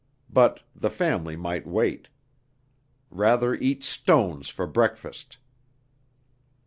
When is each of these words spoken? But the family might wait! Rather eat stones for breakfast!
But 0.33 0.63
the 0.75 0.89
family 0.89 1.35
might 1.35 1.67
wait! 1.67 2.07
Rather 3.11 3.53
eat 3.53 3.83
stones 3.83 4.49
for 4.49 4.65
breakfast! 4.65 5.37